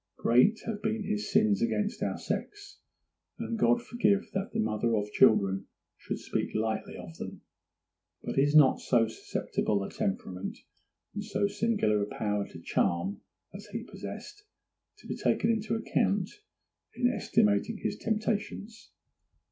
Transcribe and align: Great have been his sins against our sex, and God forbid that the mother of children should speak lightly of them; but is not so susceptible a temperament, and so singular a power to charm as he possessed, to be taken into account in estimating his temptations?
Great 0.17 0.59
have 0.65 0.81
been 0.81 1.03
his 1.03 1.31
sins 1.31 1.61
against 1.61 2.01
our 2.01 2.17
sex, 2.17 2.79
and 3.37 3.59
God 3.59 3.83
forbid 3.83 4.23
that 4.33 4.49
the 4.51 4.59
mother 4.59 4.95
of 4.95 5.11
children 5.11 5.67
should 5.95 6.17
speak 6.17 6.55
lightly 6.55 6.95
of 6.97 7.15
them; 7.17 7.41
but 8.23 8.35
is 8.35 8.55
not 8.55 8.79
so 8.81 9.07
susceptible 9.07 9.83
a 9.83 9.91
temperament, 9.91 10.57
and 11.13 11.23
so 11.23 11.45
singular 11.45 12.01
a 12.01 12.07
power 12.07 12.47
to 12.47 12.59
charm 12.59 13.21
as 13.53 13.67
he 13.67 13.83
possessed, 13.83 14.43
to 14.97 15.05
be 15.07 15.15
taken 15.15 15.51
into 15.51 15.75
account 15.75 16.31
in 16.95 17.07
estimating 17.15 17.77
his 17.77 17.95
temptations? 17.95 18.89